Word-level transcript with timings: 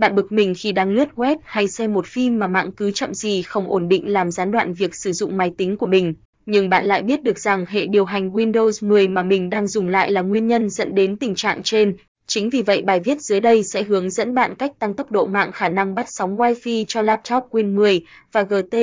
Bạn 0.00 0.14
bực 0.14 0.32
mình 0.32 0.54
khi 0.58 0.72
đang 0.72 0.90
lướt 0.90 1.08
web 1.16 1.36
hay 1.44 1.68
xem 1.68 1.94
một 1.94 2.06
phim 2.06 2.38
mà 2.38 2.46
mạng 2.46 2.72
cứ 2.72 2.90
chậm 2.90 3.14
gì 3.14 3.42
không 3.42 3.70
ổn 3.70 3.88
định 3.88 4.12
làm 4.12 4.30
gián 4.30 4.50
đoạn 4.50 4.74
việc 4.74 4.94
sử 4.94 5.12
dụng 5.12 5.36
máy 5.36 5.52
tính 5.58 5.76
của 5.76 5.86
mình. 5.86 6.14
Nhưng 6.46 6.68
bạn 6.68 6.84
lại 6.84 7.02
biết 7.02 7.22
được 7.22 7.38
rằng 7.38 7.64
hệ 7.68 7.86
điều 7.86 8.04
hành 8.04 8.30
Windows 8.30 8.88
10 8.88 9.08
mà 9.08 9.22
mình 9.22 9.50
đang 9.50 9.66
dùng 9.66 9.88
lại 9.88 10.12
là 10.12 10.20
nguyên 10.20 10.46
nhân 10.46 10.70
dẫn 10.70 10.94
đến 10.94 11.16
tình 11.16 11.34
trạng 11.34 11.62
trên. 11.62 11.96
Chính 12.26 12.50
vì 12.50 12.62
vậy 12.62 12.82
bài 12.82 13.00
viết 13.00 13.20
dưới 13.20 13.40
đây 13.40 13.64
sẽ 13.64 13.82
hướng 13.82 14.10
dẫn 14.10 14.34
bạn 14.34 14.54
cách 14.54 14.72
tăng 14.78 14.94
tốc 14.94 15.10
độ 15.10 15.26
mạng 15.26 15.52
khả 15.52 15.68
năng 15.68 15.94
bắt 15.94 16.06
sóng 16.08 16.36
Wi-Fi 16.36 16.84
cho 16.88 17.02
laptop 17.02 17.44
Win 17.50 17.74
10 17.74 18.04
và 18.32 18.42
GT 18.42 18.76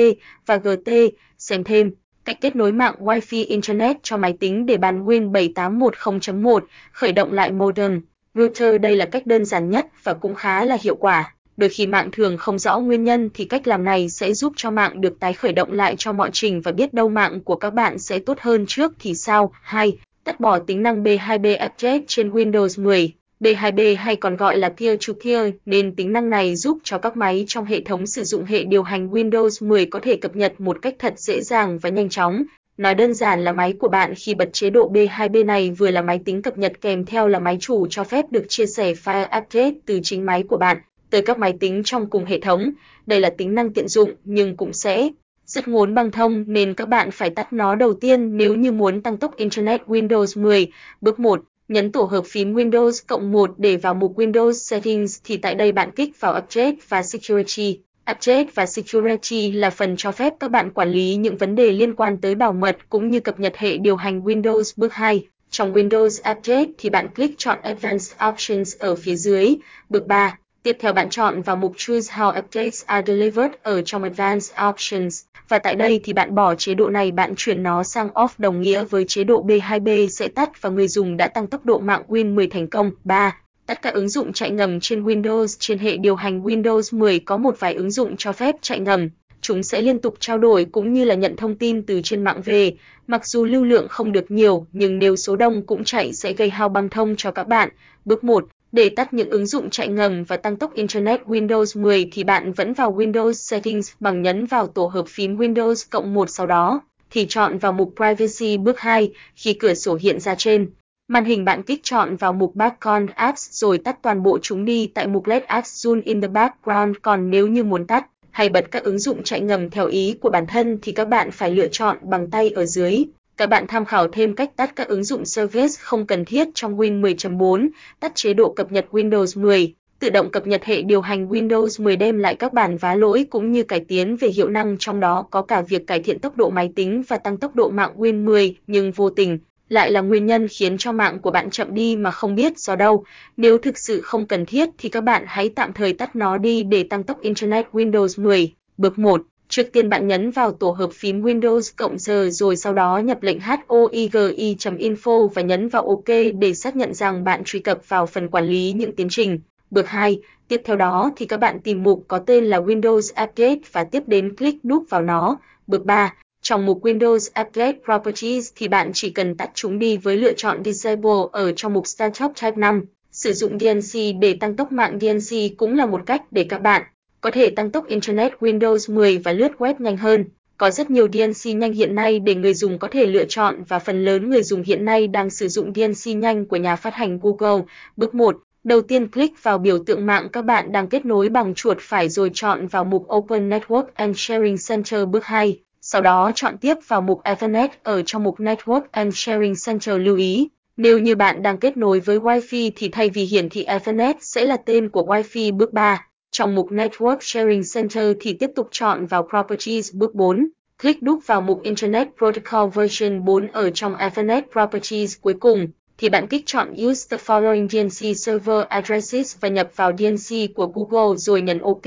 và 0.46 0.56
GT. 0.56 0.90
Xem 1.38 1.64
thêm, 1.64 1.90
cách 2.24 2.38
kết 2.40 2.56
nối 2.56 2.72
mạng 2.72 2.94
Wi-Fi 2.98 3.44
Internet 3.48 3.96
cho 4.02 4.16
máy 4.16 4.34
tính 4.40 4.66
để 4.66 4.76
bàn 4.76 5.04
Win 5.04 5.32
7810.1 5.32 6.60
khởi 6.92 7.12
động 7.12 7.32
lại 7.32 7.52
modem. 7.52 8.00
Router 8.38 8.80
đây 8.80 8.96
là 8.96 9.06
cách 9.06 9.26
đơn 9.26 9.44
giản 9.44 9.70
nhất 9.70 9.86
và 10.04 10.14
cũng 10.14 10.34
khá 10.34 10.64
là 10.64 10.76
hiệu 10.82 10.96
quả. 10.96 11.34
Đôi 11.56 11.70
khi 11.70 11.86
mạng 11.86 12.08
thường 12.12 12.36
không 12.36 12.58
rõ 12.58 12.78
nguyên 12.78 13.04
nhân 13.04 13.30
thì 13.34 13.44
cách 13.44 13.66
làm 13.66 13.84
này 13.84 14.08
sẽ 14.08 14.32
giúp 14.32 14.52
cho 14.56 14.70
mạng 14.70 15.00
được 15.00 15.20
tái 15.20 15.32
khởi 15.32 15.52
động 15.52 15.72
lại 15.72 15.94
cho 15.98 16.12
mọi 16.12 16.30
trình 16.32 16.60
và 16.60 16.72
biết 16.72 16.94
đâu 16.94 17.08
mạng 17.08 17.40
của 17.40 17.56
các 17.56 17.70
bạn 17.70 17.98
sẽ 17.98 18.18
tốt 18.18 18.38
hơn 18.40 18.64
trước 18.68 18.92
thì 18.98 19.14
sao. 19.14 19.52
2. 19.62 19.98
Tắt 20.24 20.40
bỏ 20.40 20.58
tính 20.58 20.82
năng 20.82 21.02
B2B 21.02 21.66
Update 21.66 22.00
trên 22.06 22.30
Windows 22.30 22.82
10. 22.82 23.12
B2B 23.40 23.96
hay 23.96 24.16
còn 24.16 24.36
gọi 24.36 24.56
là 24.56 24.68
peer-to-peer, 24.68 25.50
nên 25.66 25.96
tính 25.96 26.12
năng 26.12 26.30
này 26.30 26.56
giúp 26.56 26.78
cho 26.84 26.98
các 26.98 27.16
máy 27.16 27.44
trong 27.48 27.64
hệ 27.64 27.80
thống 27.80 28.06
sử 28.06 28.24
dụng 28.24 28.44
hệ 28.44 28.64
điều 28.64 28.82
hành 28.82 29.08
Windows 29.08 29.66
10 29.68 29.86
có 29.86 30.00
thể 30.02 30.16
cập 30.16 30.36
nhật 30.36 30.60
một 30.60 30.82
cách 30.82 30.94
thật 30.98 31.14
dễ 31.16 31.40
dàng 31.40 31.78
và 31.78 31.90
nhanh 31.90 32.08
chóng. 32.08 32.44
Nói 32.78 32.94
đơn 32.94 33.14
giản 33.14 33.44
là 33.44 33.52
máy 33.52 33.72
của 33.72 33.88
bạn 33.88 34.14
khi 34.14 34.34
bật 34.34 34.48
chế 34.52 34.70
độ 34.70 34.90
B2B 34.92 35.46
này 35.46 35.70
vừa 35.70 35.90
là 35.90 36.02
máy 36.02 36.20
tính 36.24 36.42
cập 36.42 36.58
nhật 36.58 36.72
kèm 36.80 37.04
theo 37.04 37.28
là 37.28 37.38
máy 37.38 37.56
chủ 37.60 37.86
cho 37.90 38.04
phép 38.04 38.24
được 38.30 38.44
chia 38.48 38.66
sẻ 38.66 38.92
file 38.92 39.42
update 39.42 39.72
từ 39.86 40.00
chính 40.02 40.26
máy 40.26 40.42
của 40.42 40.56
bạn 40.56 40.76
tới 41.10 41.22
các 41.22 41.38
máy 41.38 41.54
tính 41.60 41.82
trong 41.84 42.10
cùng 42.10 42.24
hệ 42.24 42.40
thống. 42.40 42.70
Đây 43.06 43.20
là 43.20 43.30
tính 43.30 43.54
năng 43.54 43.72
tiện 43.72 43.88
dụng 43.88 44.10
nhưng 44.24 44.56
cũng 44.56 44.72
sẽ 44.72 45.08
rất 45.46 45.68
ngốn 45.68 45.94
băng 45.94 46.10
thông 46.10 46.44
nên 46.46 46.74
các 46.74 46.88
bạn 46.88 47.10
phải 47.10 47.30
tắt 47.30 47.52
nó 47.52 47.74
đầu 47.74 47.94
tiên 47.94 48.36
nếu 48.36 48.54
như 48.54 48.72
muốn 48.72 49.02
tăng 49.02 49.16
tốc 49.16 49.36
Internet 49.36 49.80
Windows 49.86 50.42
10. 50.42 50.66
Bước 51.00 51.18
1. 51.18 51.42
Nhấn 51.68 51.92
tổ 51.92 52.02
hợp 52.02 52.24
phím 52.26 52.54
Windows 52.54 53.04
cộng 53.06 53.32
1 53.32 53.50
để 53.56 53.76
vào 53.76 53.94
mục 53.94 54.16
Windows 54.16 54.52
Settings 54.52 55.20
thì 55.24 55.36
tại 55.36 55.54
đây 55.54 55.72
bạn 55.72 55.90
kích 55.90 56.20
vào 56.20 56.38
Update 56.38 56.76
và 56.88 57.02
Security. 57.02 57.80
Update 58.10 58.46
và 58.54 58.66
Security 58.66 59.52
là 59.52 59.70
phần 59.70 59.96
cho 59.96 60.12
phép 60.12 60.34
các 60.40 60.50
bạn 60.50 60.70
quản 60.70 60.90
lý 60.90 61.16
những 61.16 61.36
vấn 61.36 61.54
đề 61.54 61.72
liên 61.72 61.94
quan 61.94 62.16
tới 62.16 62.34
bảo 62.34 62.52
mật 62.52 62.76
cũng 62.88 63.10
như 63.10 63.20
cập 63.20 63.40
nhật 63.40 63.56
hệ 63.56 63.76
điều 63.76 63.96
hành 63.96 64.20
Windows 64.20 64.72
bước 64.76 64.94
2. 64.94 65.26
Trong 65.50 65.72
Windows 65.72 66.30
Update 66.30 66.70
thì 66.78 66.90
bạn 66.90 67.08
click 67.08 67.38
chọn 67.38 67.58
Advanced 67.62 68.12
Options 68.28 68.76
ở 68.78 68.94
phía 68.94 69.16
dưới. 69.16 69.56
Bước 69.88 70.06
3. 70.06 70.38
Tiếp 70.62 70.76
theo 70.80 70.92
bạn 70.92 71.10
chọn 71.10 71.42
vào 71.42 71.56
mục 71.56 71.72
Choose 71.76 72.14
How 72.14 72.38
Updates 72.38 72.84
are 72.86 73.06
Delivered 73.06 73.52
ở 73.62 73.82
trong 73.82 74.02
Advanced 74.02 74.52
Options. 74.68 75.24
Và 75.48 75.58
tại 75.58 75.74
đây 75.74 76.00
thì 76.04 76.12
bạn 76.12 76.34
bỏ 76.34 76.54
chế 76.54 76.74
độ 76.74 76.88
này, 76.88 77.12
bạn 77.12 77.34
chuyển 77.36 77.62
nó 77.62 77.82
sang 77.82 78.08
Off 78.08 78.28
đồng 78.38 78.60
nghĩa 78.60 78.84
với 78.84 79.04
chế 79.04 79.24
độ 79.24 79.44
B2B 79.44 80.08
sẽ 80.08 80.28
tắt 80.28 80.62
và 80.62 80.70
người 80.70 80.88
dùng 80.88 81.16
đã 81.16 81.28
tăng 81.28 81.46
tốc 81.46 81.64
độ 81.64 81.78
mạng 81.78 82.02
Win 82.08 82.34
10 82.34 82.46
thành 82.46 82.68
công. 82.68 82.90
3. 83.04 83.36
Tất 83.68 83.82
cả 83.82 83.90
ứng 83.90 84.08
dụng 84.08 84.32
chạy 84.32 84.50
ngầm 84.50 84.80
trên 84.80 85.04
Windows 85.04 85.56
trên 85.58 85.78
hệ 85.78 85.96
điều 85.96 86.14
hành 86.14 86.42
Windows 86.42 86.98
10 86.98 87.18
có 87.18 87.36
một 87.36 87.60
vài 87.60 87.74
ứng 87.74 87.90
dụng 87.90 88.16
cho 88.16 88.32
phép 88.32 88.54
chạy 88.60 88.80
ngầm. 88.80 89.08
Chúng 89.40 89.62
sẽ 89.62 89.82
liên 89.82 89.98
tục 89.98 90.14
trao 90.20 90.38
đổi 90.38 90.64
cũng 90.64 90.92
như 90.92 91.04
là 91.04 91.14
nhận 91.14 91.36
thông 91.36 91.54
tin 91.54 91.82
từ 91.82 92.00
trên 92.04 92.24
mạng 92.24 92.40
về. 92.44 92.72
Mặc 93.06 93.26
dù 93.26 93.44
lưu 93.44 93.64
lượng 93.64 93.86
không 93.88 94.12
được 94.12 94.30
nhiều, 94.30 94.66
nhưng 94.72 94.98
nếu 94.98 95.16
số 95.16 95.36
đông 95.36 95.66
cũng 95.66 95.84
chạy 95.84 96.12
sẽ 96.12 96.32
gây 96.32 96.50
hao 96.50 96.68
băng 96.68 96.88
thông 96.88 97.16
cho 97.16 97.30
các 97.30 97.48
bạn. 97.48 97.68
Bước 98.04 98.24
1. 98.24 98.44
Để 98.72 98.88
tắt 98.88 99.12
những 99.12 99.30
ứng 99.30 99.46
dụng 99.46 99.70
chạy 99.70 99.88
ngầm 99.88 100.24
và 100.24 100.36
tăng 100.36 100.56
tốc 100.56 100.74
Internet 100.74 101.20
Windows 101.26 101.82
10 101.82 102.08
thì 102.12 102.24
bạn 102.24 102.52
vẫn 102.52 102.72
vào 102.72 102.92
Windows 102.92 103.32
Settings 103.32 103.92
bằng 104.00 104.22
nhấn 104.22 104.46
vào 104.46 104.66
tổ 104.66 104.86
hợp 104.86 105.04
phím 105.08 105.36
Windows 105.36 105.86
cộng 105.90 106.14
1 106.14 106.30
sau 106.30 106.46
đó 106.46 106.80
thì 107.10 107.26
chọn 107.28 107.58
vào 107.58 107.72
mục 107.72 107.92
Privacy 107.96 108.56
bước 108.56 108.80
2 108.80 109.12
khi 109.34 109.52
cửa 109.52 109.74
sổ 109.74 109.98
hiện 110.00 110.20
ra 110.20 110.34
trên. 110.34 110.70
Màn 111.10 111.24
hình 111.24 111.44
bạn 111.44 111.62
kích 111.62 111.80
chọn 111.82 112.16
vào 112.16 112.32
mục 112.32 112.54
Background 112.54 113.10
Apps 113.14 113.50
rồi 113.50 113.78
tắt 113.78 113.98
toàn 114.02 114.22
bộ 114.22 114.38
chúng 114.42 114.64
đi 114.64 114.90
tại 114.94 115.06
mục 115.06 115.26
Let 115.26 115.46
Apps 115.46 115.86
Zoom 115.86 116.00
in 116.04 116.20
the 116.20 116.28
Background 116.28 116.96
còn 117.02 117.30
nếu 117.30 117.46
như 117.46 117.64
muốn 117.64 117.86
tắt 117.86 118.06
hay 118.30 118.48
bật 118.48 118.70
các 118.70 118.84
ứng 118.84 118.98
dụng 118.98 119.22
chạy 119.22 119.40
ngầm 119.40 119.70
theo 119.70 119.86
ý 119.86 120.16
của 120.20 120.30
bản 120.30 120.46
thân 120.46 120.78
thì 120.82 120.92
các 120.92 121.08
bạn 121.08 121.30
phải 121.30 121.50
lựa 121.50 121.68
chọn 121.68 121.96
bằng 122.02 122.30
tay 122.30 122.50
ở 122.50 122.66
dưới. 122.66 123.04
Các 123.36 123.48
bạn 123.48 123.66
tham 123.66 123.84
khảo 123.84 124.08
thêm 124.08 124.34
cách 124.34 124.56
tắt 124.56 124.72
các 124.76 124.88
ứng 124.88 125.04
dụng 125.04 125.24
service 125.24 125.74
không 125.80 126.06
cần 126.06 126.24
thiết 126.24 126.48
trong 126.54 126.76
Win 126.76 127.00
10.4, 127.00 127.68
tắt 128.00 128.12
chế 128.14 128.34
độ 128.34 128.52
cập 128.52 128.72
nhật 128.72 128.86
Windows 128.90 129.42
10, 129.42 129.74
tự 129.98 130.10
động 130.10 130.30
cập 130.30 130.46
nhật 130.46 130.64
hệ 130.64 130.82
điều 130.82 131.00
hành 131.00 131.28
Windows 131.28 131.84
10 131.84 131.96
đem 131.96 132.18
lại 132.18 132.34
các 132.34 132.52
bản 132.52 132.76
vá 132.76 132.94
lỗi 132.94 133.26
cũng 133.30 133.52
như 133.52 133.62
cải 133.62 133.80
tiến 133.80 134.16
về 134.16 134.28
hiệu 134.28 134.48
năng 134.48 134.76
trong 134.78 135.00
đó 135.00 135.26
có 135.30 135.42
cả 135.42 135.60
việc 135.60 135.86
cải 135.86 136.00
thiện 136.00 136.18
tốc 136.18 136.36
độ 136.36 136.50
máy 136.50 136.72
tính 136.76 137.02
và 137.08 137.18
tăng 137.18 137.36
tốc 137.36 137.54
độ 137.54 137.70
mạng 137.70 137.92
Win 137.96 138.24
10, 138.24 138.56
nhưng 138.66 138.92
vô 138.92 139.10
tình 139.10 139.38
lại 139.68 139.90
là 139.90 140.00
nguyên 140.00 140.26
nhân 140.26 140.48
khiến 140.48 140.78
cho 140.78 140.92
mạng 140.92 141.18
của 141.18 141.30
bạn 141.30 141.50
chậm 141.50 141.74
đi 141.74 141.96
mà 141.96 142.10
không 142.10 142.34
biết 142.34 142.58
do 142.58 142.76
đâu. 142.76 143.04
Nếu 143.36 143.58
thực 143.58 143.78
sự 143.78 144.00
không 144.00 144.26
cần 144.26 144.46
thiết 144.46 144.68
thì 144.78 144.88
các 144.88 145.00
bạn 145.00 145.24
hãy 145.26 145.48
tạm 145.48 145.72
thời 145.72 145.92
tắt 145.92 146.16
nó 146.16 146.38
đi 146.38 146.62
để 146.62 146.82
tăng 146.82 147.02
tốc 147.02 147.20
Internet 147.20 147.66
Windows 147.72 148.22
10. 148.22 148.52
Bước 148.76 148.98
1. 148.98 149.22
Trước 149.48 149.72
tiên 149.72 149.88
bạn 149.88 150.08
nhấn 150.08 150.30
vào 150.30 150.52
tổ 150.52 150.70
hợp 150.70 150.90
phím 150.92 151.22
Windows 151.22 151.72
cộng 151.76 151.98
giờ 151.98 152.28
rồi 152.30 152.56
sau 152.56 152.72
đó 152.74 152.98
nhập 152.98 153.22
lệnh 153.22 153.38
hoigi.info 153.40 155.28
và 155.28 155.42
nhấn 155.42 155.68
vào 155.68 155.88
OK 155.88 156.08
để 156.38 156.54
xác 156.54 156.76
nhận 156.76 156.94
rằng 156.94 157.24
bạn 157.24 157.42
truy 157.44 157.58
cập 157.58 157.88
vào 157.88 158.06
phần 158.06 158.28
quản 158.28 158.46
lý 158.46 158.72
những 158.72 158.96
tiến 158.96 159.08
trình. 159.10 159.40
Bước 159.70 159.88
2. 159.88 160.20
Tiếp 160.48 160.62
theo 160.64 160.76
đó 160.76 161.10
thì 161.16 161.26
các 161.26 161.40
bạn 161.40 161.60
tìm 161.60 161.82
mục 161.82 162.04
có 162.08 162.18
tên 162.18 162.44
là 162.44 162.58
Windows 162.58 163.24
Update 163.24 163.60
và 163.72 163.84
tiếp 163.84 164.02
đến 164.06 164.36
click 164.36 164.64
đúp 164.64 164.84
vào 164.88 165.02
nó. 165.02 165.36
Bước 165.66 165.84
3. 165.84 166.14
Trong 166.48 166.66
mục 166.66 166.82
Windows 166.82 167.28
Update 167.40 167.78
Properties 167.84 168.52
thì 168.56 168.68
bạn 168.68 168.90
chỉ 168.94 169.10
cần 169.10 169.34
tắt 169.34 169.50
chúng 169.54 169.78
đi 169.78 169.96
với 169.96 170.16
lựa 170.16 170.32
chọn 170.32 170.64
Disable 170.64 171.10
ở 171.32 171.52
trong 171.52 171.72
mục 171.72 171.86
Startup 171.86 172.32
Type 172.40 172.56
5. 172.56 172.84
Sử 173.12 173.32
dụng 173.32 173.58
DNC 173.58 174.00
để 174.20 174.36
tăng 174.40 174.56
tốc 174.56 174.72
mạng 174.72 174.98
DNC 175.00 175.36
cũng 175.56 175.76
là 175.76 175.86
một 175.86 176.00
cách 176.06 176.22
để 176.30 176.46
các 176.48 176.58
bạn 176.58 176.82
có 177.20 177.30
thể 177.30 177.50
tăng 177.50 177.70
tốc 177.70 177.86
Internet 177.86 178.32
Windows 178.40 178.94
10 178.94 179.18
và 179.18 179.32
lướt 179.32 179.52
web 179.58 179.74
nhanh 179.78 179.96
hơn. 179.96 180.24
Có 180.56 180.70
rất 180.70 180.90
nhiều 180.90 181.08
DNC 181.12 181.56
nhanh 181.56 181.72
hiện 181.72 181.94
nay 181.94 182.20
để 182.20 182.34
người 182.34 182.54
dùng 182.54 182.78
có 182.78 182.88
thể 182.88 183.06
lựa 183.06 183.24
chọn 183.24 183.64
và 183.68 183.78
phần 183.78 184.04
lớn 184.04 184.30
người 184.30 184.42
dùng 184.42 184.62
hiện 184.62 184.84
nay 184.84 185.06
đang 185.06 185.30
sử 185.30 185.48
dụng 185.48 185.72
DNC 185.74 186.16
nhanh 186.16 186.46
của 186.46 186.56
nhà 186.56 186.76
phát 186.76 186.94
hành 186.94 187.18
Google. 187.22 187.64
Bước 187.96 188.14
1. 188.14 188.36
Đầu 188.64 188.80
tiên 188.80 189.10
click 189.10 189.42
vào 189.42 189.58
biểu 189.58 189.84
tượng 189.84 190.06
mạng 190.06 190.28
các 190.32 190.42
bạn 190.42 190.72
đang 190.72 190.88
kết 190.88 191.06
nối 191.06 191.28
bằng 191.28 191.54
chuột 191.54 191.78
phải 191.80 192.08
rồi 192.08 192.30
chọn 192.34 192.66
vào 192.66 192.84
mục 192.84 193.06
Open 193.14 193.50
Network 193.50 193.84
and 193.94 194.18
Sharing 194.18 194.56
Center 194.68 195.08
bước 195.08 195.24
2. 195.24 195.58
Sau 195.90 196.00
đó 196.00 196.32
chọn 196.34 196.58
tiếp 196.58 196.74
vào 196.88 197.00
mục 197.00 197.20
Ethernet 197.24 197.70
ở 197.82 198.02
trong 198.02 198.22
mục 198.22 198.40
Network 198.40 198.80
and 198.90 199.14
Sharing 199.16 199.54
Center 199.66 200.00
lưu 200.00 200.16
ý. 200.16 200.48
Nếu 200.76 200.98
như 200.98 201.16
bạn 201.16 201.42
đang 201.42 201.58
kết 201.58 201.76
nối 201.76 202.00
với 202.00 202.18
Wi-Fi 202.18 202.70
thì 202.76 202.88
thay 202.88 203.10
vì 203.10 203.24
hiển 203.24 203.48
thị 203.48 203.64
Ethernet 203.64 204.16
sẽ 204.20 204.44
là 204.44 204.56
tên 204.56 204.88
của 204.88 205.02
Wi-Fi 205.02 205.56
bước 205.56 205.72
3. 205.72 206.06
Trong 206.30 206.54
mục 206.54 206.70
Network 206.70 207.16
Sharing 207.20 207.62
Center 207.74 208.16
thì 208.20 208.32
tiếp 208.32 208.50
tục 208.56 208.68
chọn 208.70 209.06
vào 209.06 209.28
Properties 209.30 209.94
bước 209.94 210.14
4. 210.14 210.48
Click 210.82 211.02
đúp 211.02 211.20
vào 211.26 211.40
mục 211.40 211.62
Internet 211.62 212.08
Protocol 212.18 212.70
version 212.74 213.24
4 213.24 213.48
ở 213.52 213.70
trong 213.70 213.96
Ethernet 213.96 214.44
Properties 214.52 215.16
cuối 215.20 215.34
cùng, 215.40 215.68
thì 215.98 216.08
bạn 216.08 216.26
kích 216.26 216.46
chọn 216.46 216.74
Use 216.86 217.16
the 217.16 217.16
following 217.26 217.68
DNC 217.68 218.16
server 218.16 218.66
addresses 218.68 219.36
và 219.40 219.48
nhập 219.48 219.70
vào 219.76 219.92
DNC 219.98 220.54
của 220.54 220.66
Google 220.66 221.16
rồi 221.16 221.42
nhấn 221.42 221.58
OK. 221.58 221.84